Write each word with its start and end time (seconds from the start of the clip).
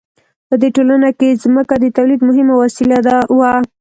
په 0.47 0.55
دې 0.61 0.69
ټولنه 0.75 1.09
کې 1.19 1.39
ځمکه 1.43 1.75
د 1.79 1.85
تولید 1.97 2.21
مهمه 2.27 2.53
وسیله 2.63 2.97
وه. 3.37 3.51